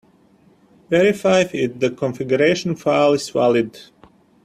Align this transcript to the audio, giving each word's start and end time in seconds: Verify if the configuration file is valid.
Verify 0.89 1.41
if 1.53 1.79
the 1.79 1.91
configuration 1.91 2.75
file 2.75 3.13
is 3.13 3.29
valid. 3.29 3.79